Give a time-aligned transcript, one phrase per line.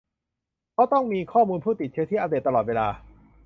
[0.73, 2.87] เพราะต้องมีข้อมูลผู้ติดเชื้อที่อัปเดตตลอดเวลา